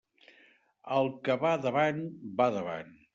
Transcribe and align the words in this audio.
El 0.95 1.11
que 1.27 1.35
va 1.43 1.51
davant, 1.67 2.01
va 2.41 2.49
davant. 2.57 2.91